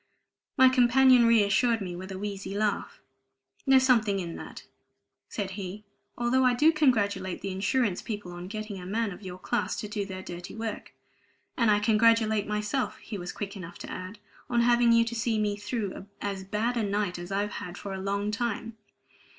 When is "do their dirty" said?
9.87-10.55